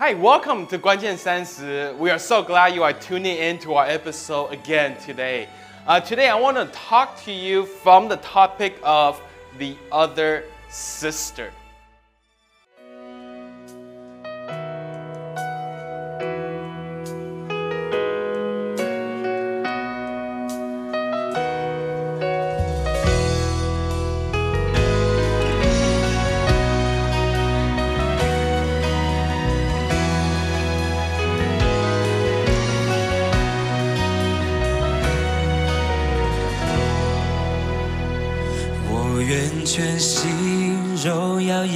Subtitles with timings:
[0.00, 1.94] Hi, welcome to Guanjian Sansi.
[1.98, 5.46] We are so glad you are tuning in to our episode again today.
[5.86, 9.20] Uh, today, I want to talk to you from the topic of
[9.58, 11.52] the other sister.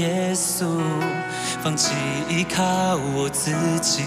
[0.05, 0.67] 耶稣，
[1.63, 1.95] 放弃
[2.29, 2.63] 依靠
[3.17, 3.51] 我自
[3.81, 4.05] 己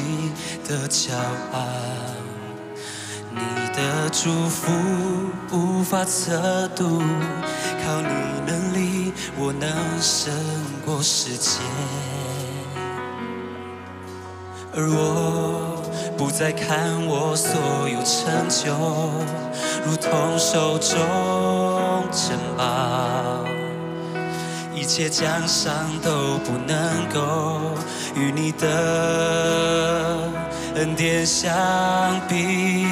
[0.68, 1.12] 的骄
[1.52, 1.58] 傲。
[3.32, 3.42] 你
[3.76, 4.72] 的祝福
[5.52, 7.02] 无法测度，
[7.84, 8.08] 靠你
[8.46, 9.68] 能力，我能
[10.00, 10.32] 胜
[10.86, 11.62] 过世界。
[14.76, 15.82] 而我
[16.16, 18.72] 不再看我所有成就，
[19.84, 23.44] 如同手中珍宝，
[24.88, 27.60] 一切奖赏都不能够
[28.16, 30.32] 与你的
[30.76, 31.52] 恩典相
[32.26, 32.88] 比。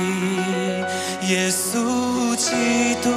[1.25, 2.51] 耶稣基
[3.01, 3.09] 督，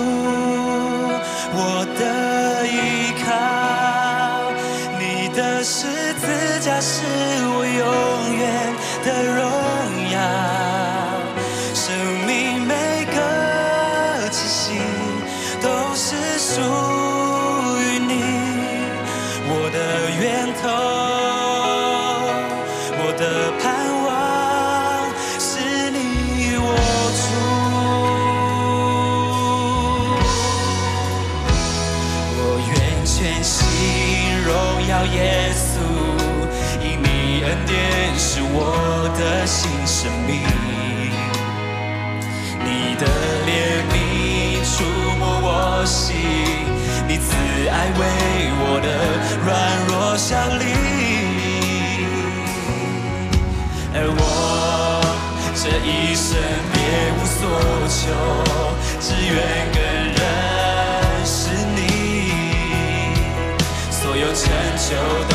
[1.52, 4.52] 我的依靠。
[5.00, 7.02] 你的十字架是
[7.48, 8.37] 我永
[39.18, 40.40] 的新生命。
[42.64, 43.04] 你的
[43.46, 43.50] 怜
[43.92, 43.96] 悯
[44.62, 44.84] 触
[45.18, 46.14] 摸我心，
[47.08, 47.34] 你慈
[47.68, 48.02] 爱为
[48.60, 48.88] 我的
[49.44, 49.46] 软
[49.88, 50.28] 弱效
[50.58, 50.62] 力。
[53.94, 54.20] 而我
[55.56, 56.28] 这一生
[56.72, 56.76] 别
[57.16, 57.40] 无所
[57.88, 58.00] 求，
[59.00, 59.36] 只愿
[59.74, 59.76] 更
[60.14, 60.20] 认
[61.24, 61.36] 识
[61.74, 61.78] 你，
[63.90, 64.40] 所有成
[64.78, 64.88] 就
[65.28, 65.34] 都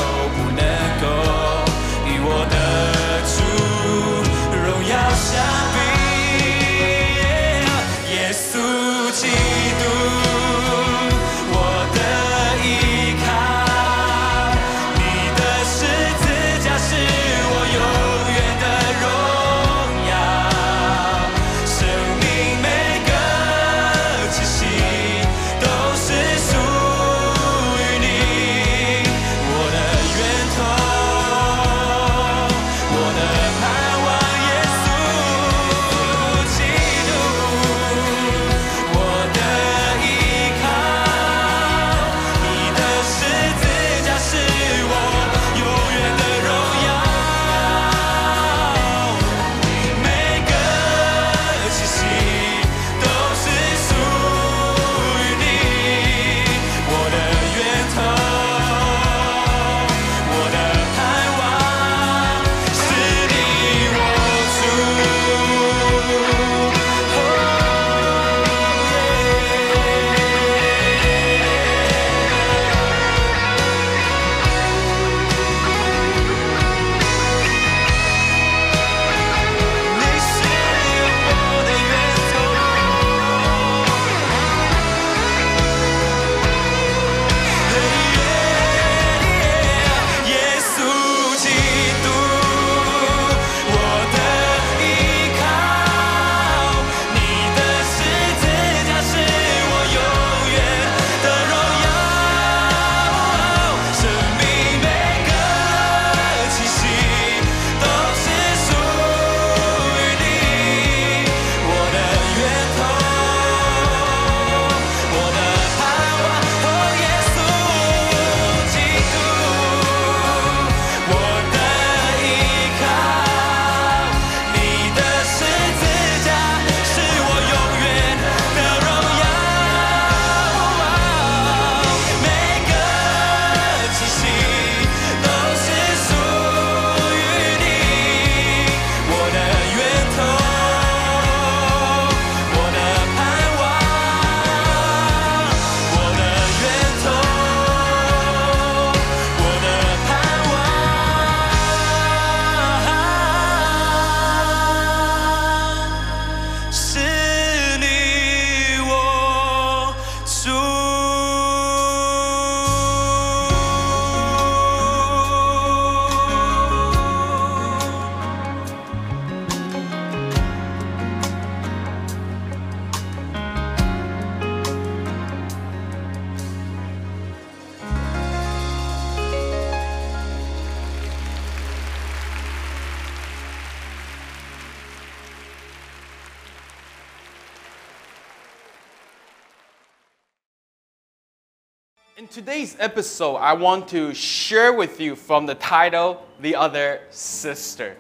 [192.24, 197.98] In today's episode, I want to share with you from the title, The Other Sister.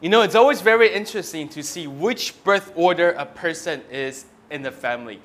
[0.00, 4.62] You know, it's always very interesting to see which birth order a person is in
[4.62, 5.22] the family.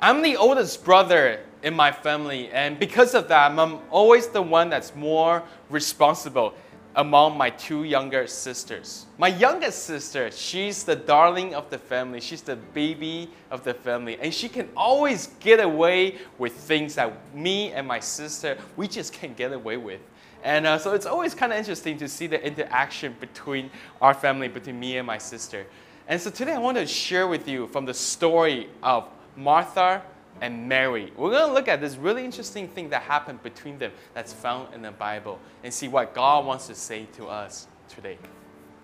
[0.00, 4.68] I'm the oldest brother in my family, and because of that, I'm always the one
[4.68, 6.54] that's more responsible
[6.96, 9.04] among my two younger sisters.
[9.18, 12.20] My youngest sister, she's the darling of the family.
[12.20, 14.18] She's the baby of the family.
[14.20, 19.12] And she can always get away with things that me and my sister, we just
[19.12, 20.00] can't get away with.
[20.42, 23.70] And uh, so it's always kind of interesting to see the interaction between
[24.00, 25.66] our family, between me and my sister.
[26.08, 30.02] And so today I want to share with you from the story of Martha
[30.40, 31.12] and Mary.
[31.16, 34.74] We're going to look at this really interesting thing that happened between them that's found
[34.74, 38.18] in the Bible and see what God wants to say to us today.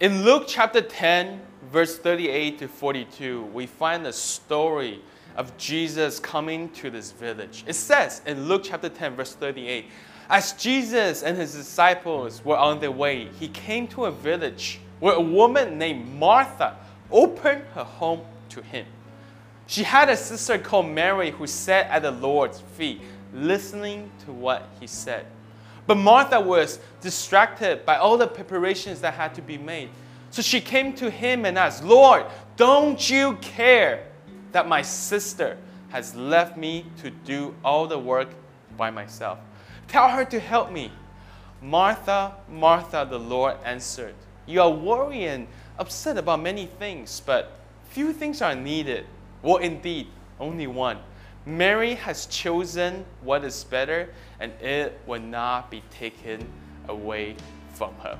[0.00, 1.40] In Luke chapter 10,
[1.70, 5.00] verse 38 to 42, we find the story
[5.36, 7.64] of Jesus coming to this village.
[7.66, 9.86] It says in Luke chapter 10, verse 38,
[10.28, 15.14] as Jesus and his disciples were on their way, he came to a village where
[15.14, 16.76] a woman named Martha
[17.10, 18.86] opened her home to him.
[19.66, 23.00] She had a sister called Mary who sat at the Lord's feet,
[23.32, 25.26] listening to what he said.
[25.86, 29.90] But Martha was distracted by all the preparations that had to be made.
[30.30, 32.24] So she came to him and asked, Lord,
[32.56, 34.06] don't you care
[34.52, 35.58] that my sister
[35.90, 38.28] has left me to do all the work
[38.76, 39.38] by myself?
[39.88, 40.90] Tell her to help me.
[41.60, 44.14] Martha, Martha, the Lord answered,
[44.46, 45.48] You are worrying and
[45.78, 47.58] upset about many things, but
[47.90, 49.06] few things are needed
[49.42, 50.08] well, indeed,
[50.38, 50.98] only one.
[51.44, 54.08] Mary has chosen what is better,
[54.38, 56.46] and it will not be taken
[56.88, 57.34] away
[57.74, 58.18] from her.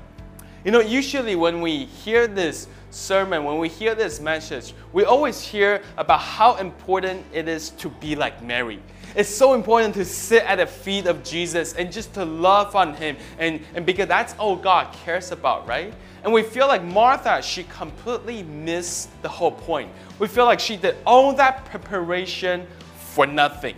[0.65, 5.41] You know, usually when we hear this sermon, when we hear this message, we always
[5.41, 8.79] hear about how important it is to be like Mary.
[9.15, 12.95] It's so important to sit at the feet of Jesus and just to love on
[12.95, 15.93] Him, and, and because that's all God cares about, right?
[16.23, 19.91] And we feel like Martha, she completely missed the whole point.
[20.19, 22.65] We feel like she did all that preparation
[22.95, 23.75] for nothing.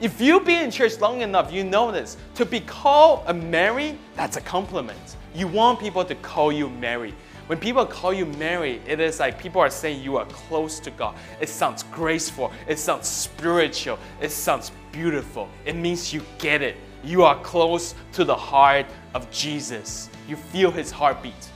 [0.00, 2.16] If you've been in church long enough, you know this.
[2.34, 5.16] To be called a Mary, that's a compliment.
[5.32, 7.14] You want people to call you Mary.
[7.48, 10.90] When people call you Mary, it is like people are saying you are close to
[10.90, 11.16] God.
[11.40, 15.48] It sounds graceful, it sounds spiritual, it sounds beautiful.
[15.64, 16.76] It means you get it.
[17.02, 20.08] You are close to the heart of Jesus.
[20.28, 21.50] You feel his heartbeat.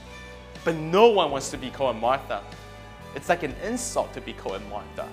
[0.65, 2.43] But no one wants to be called Martha.
[3.15, 5.07] It's like an insult to be called Martha.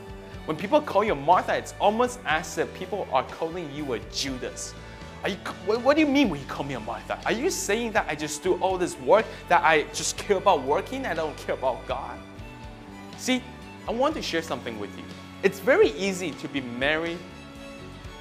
[0.47, 4.75] When people call you Martha, it's almost as if people are calling you a Judas.
[5.27, 5.37] You,
[5.67, 7.19] what do you mean when you call me a Martha?
[7.25, 10.63] Are you saying that I just do all this work, that I just care about
[10.63, 12.19] working, I don't care about God?
[13.17, 13.43] See,
[13.89, 15.05] I want to share something with you.
[15.43, 17.17] It's very easy to be Mary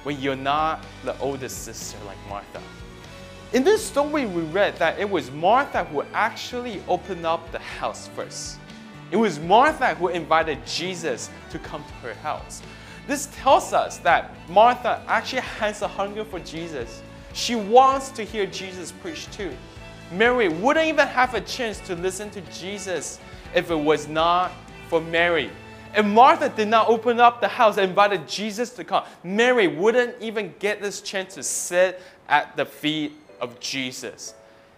[0.04, 2.62] when you're not the oldest sister like Martha.
[3.52, 8.08] In this story, we read that it was Martha who actually opened up the house
[8.08, 8.58] first.
[9.10, 12.62] It was Martha who invited Jesus to come to her house.
[13.06, 17.02] This tells us that Martha actually has a hunger for Jesus.
[17.32, 19.52] She wants to hear Jesus preach too.
[20.12, 23.18] Mary wouldn't even have a chance to listen to Jesus
[23.54, 24.52] if it was not
[24.88, 25.50] for Mary.
[25.94, 29.04] And Martha did not open up the house and invited Jesus to come.
[29.22, 34.34] Mary wouldn't even get this chance to sit at the feet of Jesus.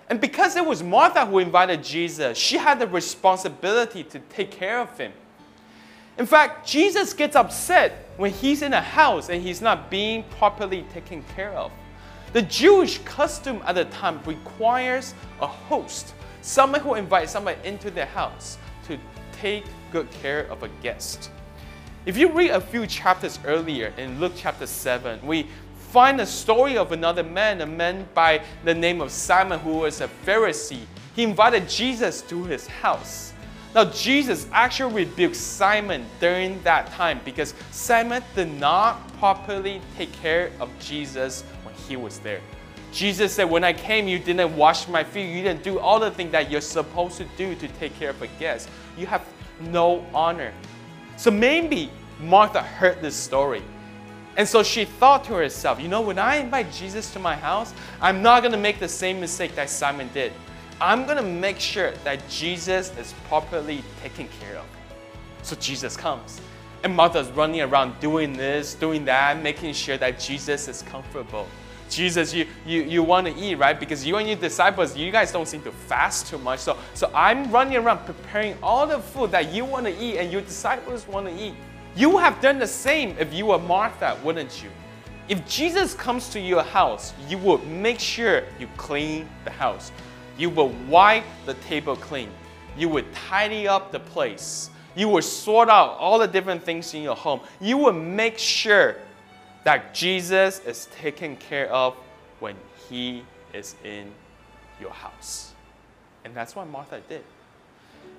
[0.08, 4.80] And because it was Martha who invited Jesus, she had the responsibility to take care
[4.80, 5.12] of him.
[6.18, 10.86] In fact, Jesus gets upset when he's in a house and he's not being properly
[10.94, 11.70] taken care of.
[12.32, 18.06] The Jewish custom at the time requires a host, someone who invites someone into their
[18.06, 18.56] house
[18.86, 18.98] to
[19.32, 21.30] take good care of a guest.
[22.06, 25.48] If you read a few chapters earlier in Luke chapter 7, we
[25.90, 30.00] find the story of another man, a man by the name of Simon who was
[30.00, 30.86] a Pharisee.
[31.14, 33.32] He invited Jesus to his house.
[33.76, 40.50] Now, Jesus actually rebuked Simon during that time because Simon did not properly take care
[40.60, 42.40] of Jesus when he was there.
[42.90, 45.30] Jesus said, When I came, you didn't wash my feet.
[45.30, 48.22] You didn't do all the things that you're supposed to do to take care of
[48.22, 48.70] a guest.
[48.96, 49.26] You have
[49.60, 50.54] no honor.
[51.18, 53.62] So maybe Martha heard this story
[54.36, 57.72] and so she thought to herself, you know, when I invite Jesus to my house,
[58.02, 60.32] I'm not going to make the same mistake that Simon did.
[60.80, 64.66] I'm to make sure that Jesus is properly taken care of.
[65.42, 66.40] So Jesus comes.
[66.84, 71.46] And Martha's running around doing this, doing that, making sure that Jesus is comfortable.
[71.88, 73.78] Jesus, you, you, you want to eat, right?
[73.78, 76.60] Because you and your disciples, you guys don't seem to fast too much.
[76.60, 80.30] So, so I'm running around preparing all the food that you want to eat and
[80.30, 81.54] your disciples want to eat.
[81.94, 84.68] You would have done the same if you were Martha, wouldn't you?
[85.28, 89.90] If Jesus comes to your house, you would make sure you clean the house.
[90.38, 92.30] You will wipe the table clean.
[92.76, 94.70] You will tidy up the place.
[94.94, 97.40] You will sort out all the different things in your home.
[97.60, 98.96] You will make sure
[99.64, 101.94] that Jesus is taken care of
[102.40, 102.54] when
[102.88, 104.12] he is in
[104.80, 105.52] your house.
[106.24, 107.22] And that's what Martha did.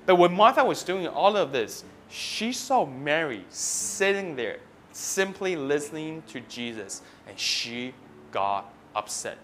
[0.05, 4.57] But when Martha was doing all of this, she saw Mary sitting there,
[4.91, 7.93] simply listening to Jesus, and she
[8.31, 9.37] got upset.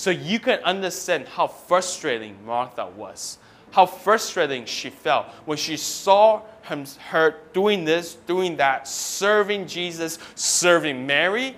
[0.00, 3.36] So you can understand how frustrating Martha was,
[3.70, 10.18] how frustrating she felt when she saw him, her doing this, doing that, serving Jesus,
[10.34, 11.54] serving Mary,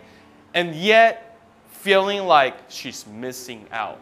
[0.54, 1.38] and yet
[1.70, 4.00] feeling like she's missing out.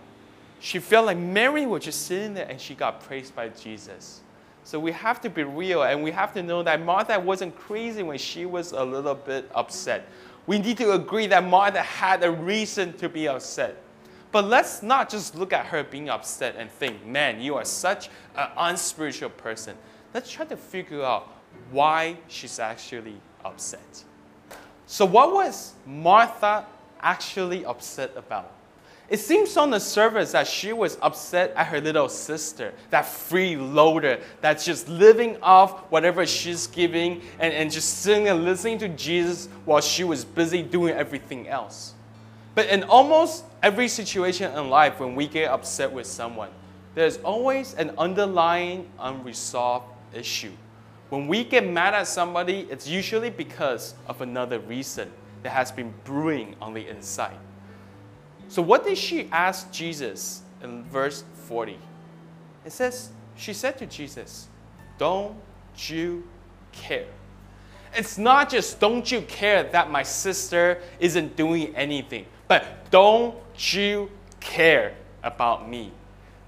[0.58, 4.22] She felt like Mary was just sitting there and she got praised by Jesus.
[4.64, 8.02] So we have to be real and we have to know that Martha wasn't crazy
[8.02, 10.08] when she was a little bit upset.
[10.46, 13.76] We need to agree that Martha had a reason to be upset.
[14.32, 18.08] But let's not just look at her being upset and think, man, you are such
[18.36, 19.76] an unspiritual person.
[20.14, 21.28] Let's try to figure out
[21.70, 24.04] why she's actually upset.
[24.86, 26.66] So, what was Martha
[27.00, 28.52] actually upset about?
[29.08, 34.22] It seems on the surface that she was upset at her little sister, that freeloader
[34.40, 39.48] that's just living off whatever she's giving and, and just sitting and listening to Jesus
[39.64, 41.94] while she was busy doing everything else.
[42.60, 46.50] But in almost every situation in life, when we get upset with someone,
[46.94, 50.52] there's always an underlying unresolved issue.
[51.08, 55.10] When we get mad at somebody, it's usually because of another reason
[55.42, 57.38] that has been brewing on the inside.
[58.48, 61.78] So, what did she ask Jesus in verse 40?
[62.66, 64.48] It says, She said to Jesus,
[64.98, 65.34] Don't
[65.86, 66.28] you
[66.72, 67.06] care?
[67.94, 73.36] It's not just don't you care that my sister isn't doing anything, but don't
[73.72, 75.92] you care about me?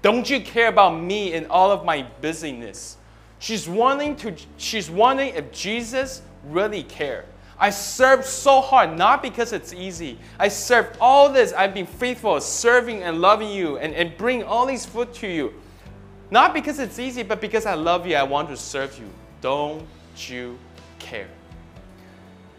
[0.01, 2.97] Don't you care about me and all of my busyness?
[3.39, 7.23] She's wanting to she's wondering if Jesus really cared.
[7.57, 10.19] I served so hard, not because it's easy.
[10.37, 11.53] I served all this.
[11.53, 15.53] I've been faithful, serving and loving you and, and bring all these food to you.
[16.31, 19.07] Not because it's easy, but because I love you, I want to serve you.
[19.39, 20.59] Don't you
[20.99, 21.29] care?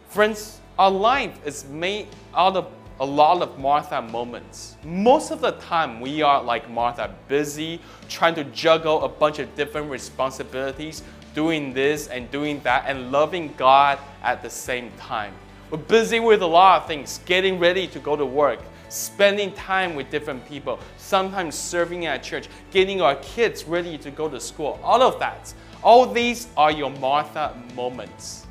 [0.09, 4.77] Friends, our life is made out of a lot of Martha moments.
[4.85, 9.53] Most of the time, we are like Martha, busy trying to juggle a bunch of
[9.57, 11.03] different responsibilities,
[11.35, 15.35] doing this and doing that, and loving God at the same time.
[15.71, 19.97] We're busy with a lot of things, getting ready to go to work, spending time
[19.97, 24.79] with different people, sometimes serving at church, getting our kids ready to go to school,
[24.85, 25.53] all of that.
[25.83, 28.47] All these are your Martha moments.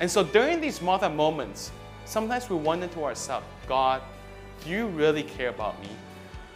[0.00, 1.72] And so during these Martha moments,
[2.06, 4.00] sometimes we wonder to ourselves, God,
[4.64, 5.88] do you really care about me?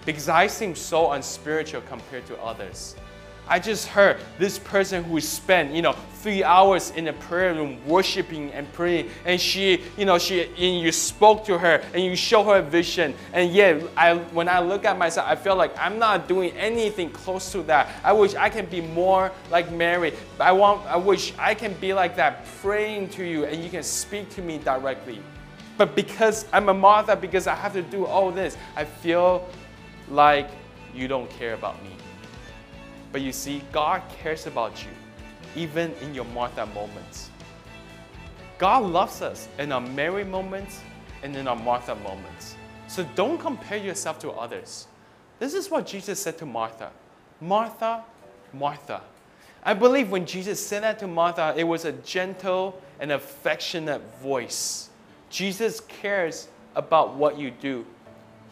[0.07, 2.97] Because I seem so unspiritual compared to others.
[3.47, 7.85] I just heard this person who spent, you know, three hours in a prayer room
[7.85, 12.15] worshiping and praying, and she, you know, she, and you spoke to her and you
[12.15, 15.77] show her a vision, and yet, I, when I look at myself, I feel like
[15.77, 17.89] I'm not doing anything close to that.
[18.05, 20.13] I wish I can be more like Mary.
[20.39, 23.83] I want, I wish I can be like that, praying to you, and you can
[23.83, 25.21] speak to me directly.
[25.81, 29.49] But because I'm a Martha, because I have to do all this, I feel
[30.11, 30.51] like
[30.95, 31.89] you don't care about me.
[33.13, 34.91] But you see, God cares about you,
[35.57, 37.31] even in your Martha moments.
[38.59, 40.83] God loves us in our Mary moments
[41.23, 42.57] and in our Martha moments.
[42.87, 44.87] So don't compare yourself to others.
[45.39, 46.91] This is what Jesus said to Martha
[47.41, 48.05] Martha,
[48.53, 49.01] Martha.
[49.65, 54.90] I believe when Jesus said that to Martha, it was a gentle and affectionate voice.
[55.31, 57.87] Jesus cares about what you do.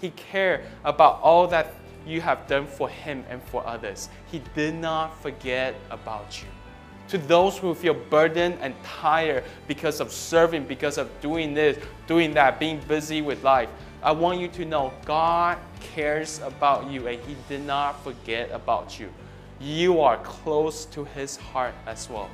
[0.00, 1.75] He cares about all that
[2.06, 4.08] you have done for him and for others.
[4.30, 6.49] He did not forget about you.
[7.08, 12.32] To those who feel burdened and tired because of serving, because of doing this, doing
[12.35, 13.68] that, being busy with life,
[14.02, 19.00] I want you to know God cares about you and He did not forget about
[19.00, 19.08] you.
[19.61, 22.30] You are close to His heart as well.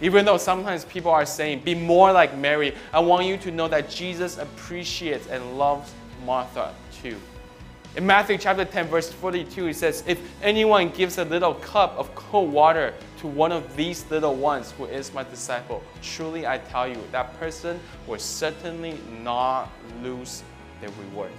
[0.00, 3.66] Even though sometimes people are saying, be more like Mary, I want you to know
[3.68, 5.92] that Jesus appreciates and loves
[6.24, 7.16] Martha too.
[7.96, 12.14] In Matthew chapter 10, verse 42, it says, If anyone gives a little cup of
[12.14, 16.86] cold water to one of these little ones who is my disciple, truly I tell
[16.86, 19.70] you, that person will certainly not
[20.02, 20.42] lose
[20.82, 21.30] their reward.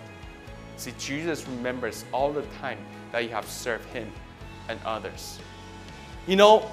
[0.77, 2.79] See, Jesus remembers all the time
[3.11, 4.11] that you have served him
[4.67, 5.37] and others.
[6.25, 6.71] You know,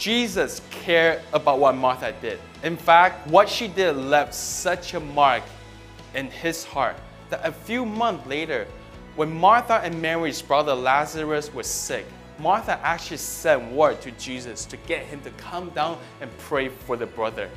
[0.00, 2.38] Jesus cared about what Martha did.
[2.62, 5.42] In fact, what she did left such a mark
[6.14, 6.96] in his heart
[7.28, 8.66] that a few months later,
[9.16, 12.06] when Martha and Mary's brother Lazarus was sick,
[12.38, 16.96] Martha actually sent word to Jesus to get him to come down and pray for
[16.96, 17.50] the brother.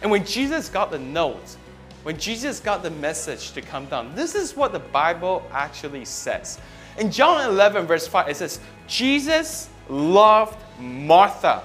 [0.00, 1.56] And when Jesus got the note,
[2.04, 6.60] when Jesus got the message to come down, this is what the Bible actually says.
[7.00, 11.64] In John 11, verse 5, it says, Jesus loved Martha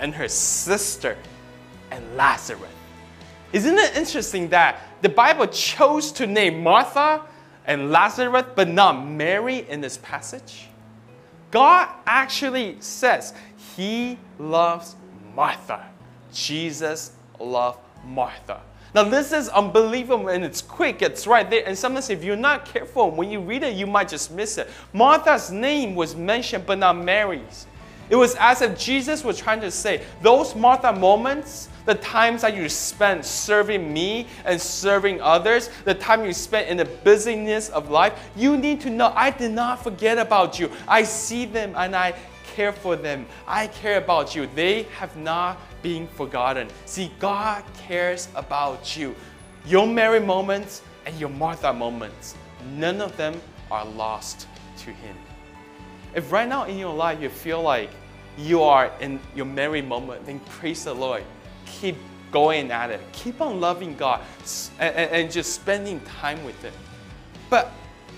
[0.00, 1.16] and her sister
[1.90, 2.70] and Lazarus.
[3.52, 7.22] Isn't it interesting that the Bible chose to name Martha
[7.66, 10.68] and Lazarus, but not Mary in this passage?
[11.50, 13.32] God actually says
[13.76, 14.96] He loves
[15.34, 15.88] Martha.
[16.32, 18.60] Jesus loved Martha.
[18.94, 21.62] Now, this is unbelievable and it's quick, it's right there.
[21.66, 24.68] And sometimes, if you're not careful, when you read it, you might just miss it.
[24.92, 27.66] Martha's name was mentioned, but not Mary's.
[28.10, 32.56] It was as if Jesus was trying to say, those Martha moments, the times that
[32.56, 37.90] you spent serving me and serving others, the time you spent in the busyness of
[37.90, 40.70] life, you need to know I did not forget about you.
[40.86, 42.14] I see them and I
[42.54, 43.26] care for them.
[43.46, 44.48] I care about you.
[44.54, 46.68] They have not been forgotten.
[46.86, 49.14] See, God cares about you.
[49.66, 52.34] Your Mary moments and your Martha moments,
[52.76, 54.46] none of them are lost
[54.78, 55.16] to Him.
[56.14, 57.90] If right now in your life you feel like
[58.36, 61.24] you are in your Mary moment, then praise the Lord.
[61.66, 61.96] Keep
[62.30, 63.00] going at it.
[63.12, 64.20] Keep on loving God
[64.78, 66.72] and, and, and just spending time with Him.
[67.50, 67.72] But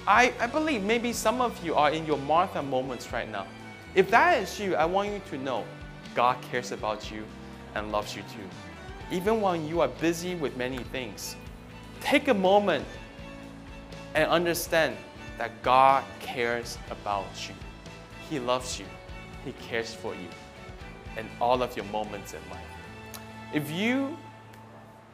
[0.06, 3.46] I, I believe maybe some of you are in your Martha moments right now.
[3.94, 5.64] If that is you, I want you to know
[6.14, 7.24] God cares about you
[7.74, 9.14] and loves you too.
[9.14, 11.36] Even when you are busy with many things,
[12.00, 12.84] take a moment
[14.14, 14.96] and understand
[15.38, 17.54] that God cares about you.
[18.30, 18.86] He loves you.
[19.44, 20.28] He cares for you
[21.18, 22.60] in all of your moments in life.
[23.52, 24.16] If you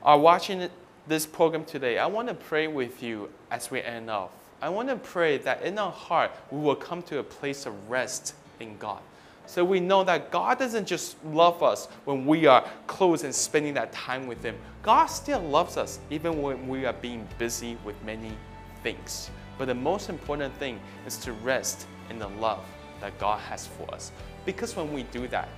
[0.02, 0.68] are watching
[1.06, 4.32] this program today, I want to pray with you as we end off.
[4.60, 7.88] I want to pray that in our heart we will come to a place of
[7.88, 9.00] rest in God.
[9.46, 13.72] So we know that God doesn't just love us when we are close and spending
[13.74, 14.56] that time with Him.
[14.82, 18.32] God still loves us even when we are being busy with many
[18.82, 19.30] things.
[19.56, 22.64] But the most important thing is to rest in the love
[23.00, 24.12] that God has for us.
[24.44, 25.48] Because when we do that,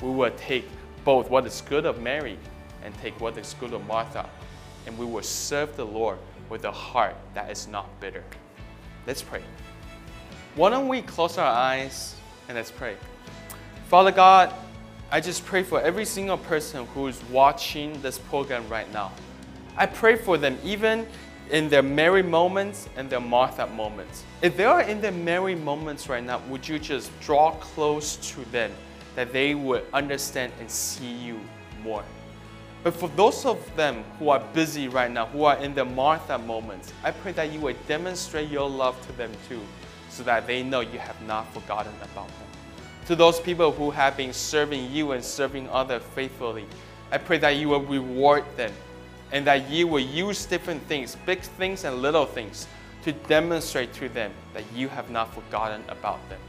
[0.00, 0.68] we will take
[1.04, 2.38] both what is good of Mary
[2.84, 4.28] and take what is good of Martha,
[4.86, 8.24] and we will serve the Lord with a heart that is not bitter.
[9.06, 9.42] Let's pray.
[10.54, 12.16] Why don't we close our eyes
[12.48, 12.96] and let's pray.
[13.86, 14.52] Father God,
[15.12, 19.12] I just pray for every single person who is watching this program right now.
[19.76, 21.06] I pray for them even
[21.50, 24.24] in their Mary moments and their Martha moments.
[24.40, 28.44] If they are in their Mary moments right now, would you just draw close to
[28.50, 28.72] them
[29.16, 31.40] that they would understand and see you
[31.82, 32.04] more?
[32.82, 36.38] But for those of them who are busy right now, who are in the Martha
[36.38, 39.60] moments, I pray that you would demonstrate your love to them too
[40.08, 42.46] so that they know you have not forgotten about them.
[43.06, 46.64] To those people who have been serving you and serving others faithfully,
[47.12, 48.72] I pray that you will reward them
[49.32, 52.66] and that you will use different things, big things and little things,
[53.04, 56.40] to demonstrate to them that you have not forgotten about them.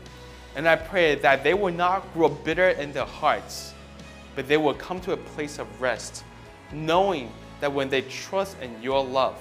[0.56, 3.74] And I pray that they will not grow bitter in their hearts,
[4.36, 6.24] but they will come to a place of rest,
[6.74, 9.38] knowing that when they trust in your love,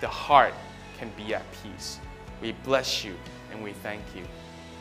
[0.00, 0.54] the heart
[0.98, 2.00] can be at peace.
[2.42, 3.14] We bless you
[3.52, 4.24] and we thank you.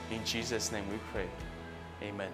[0.09, 1.27] In Jesus' name we pray.
[2.01, 2.31] Amen.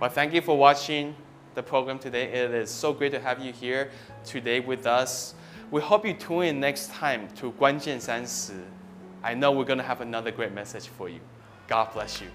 [0.00, 1.14] Well, thank you for watching
[1.54, 2.24] the program today.
[2.32, 3.90] It is so great to have you here
[4.23, 5.33] today with us.
[5.69, 8.53] We hope you tune in next time to 关键三十.
[9.21, 11.19] I know we're going to have another great message for you.
[11.67, 12.27] God bless you.